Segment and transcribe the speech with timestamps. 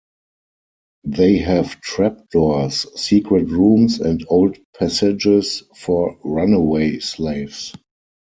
[1.03, 7.75] They have trap doors, secret rooms, and old passages for runaway slaves.